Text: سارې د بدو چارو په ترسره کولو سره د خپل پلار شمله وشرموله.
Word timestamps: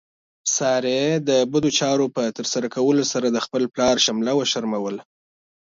سارې 0.55 1.01
د 1.27 1.29
بدو 1.51 1.69
چارو 1.79 2.05
په 2.15 2.23
ترسره 2.37 2.67
کولو 2.75 3.03
سره 3.13 3.27
د 3.29 3.37
خپل 3.45 3.63
پلار 3.73 3.95
شمله 4.05 4.31
وشرموله. 4.35 5.01